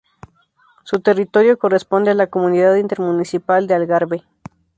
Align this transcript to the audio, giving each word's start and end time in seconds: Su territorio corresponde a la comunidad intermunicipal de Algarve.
Su 0.83 0.99
territorio 1.01 1.59
corresponde 1.59 2.09
a 2.09 2.15
la 2.15 2.25
comunidad 2.25 2.73
intermunicipal 2.77 3.67
de 3.67 3.75
Algarve. 3.75 4.23